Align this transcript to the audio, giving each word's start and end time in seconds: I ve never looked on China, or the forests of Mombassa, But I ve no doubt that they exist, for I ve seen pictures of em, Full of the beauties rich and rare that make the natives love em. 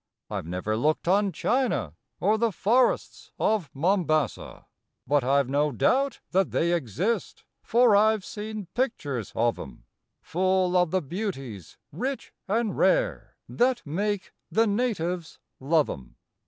I 0.31 0.41
ve 0.41 0.49
never 0.49 0.75
looked 0.75 1.07
on 1.07 1.31
China, 1.31 1.93
or 2.19 2.39
the 2.39 2.51
forests 2.51 3.31
of 3.37 3.69
Mombassa, 3.71 4.65
But 5.05 5.23
I 5.23 5.43
ve 5.43 5.51
no 5.51 5.71
doubt 5.71 6.21
that 6.31 6.49
they 6.49 6.73
exist, 6.73 7.43
for 7.61 7.95
I 7.95 8.17
ve 8.17 8.23
seen 8.23 8.67
pictures 8.73 9.31
of 9.35 9.59
em, 9.59 9.83
Full 10.23 10.75
of 10.75 10.89
the 10.89 11.03
beauties 11.03 11.77
rich 11.91 12.33
and 12.47 12.75
rare 12.75 13.35
that 13.47 13.83
make 13.85 14.33
the 14.51 14.65
natives 14.65 15.37
love 15.59 15.87
em. 15.87 16.15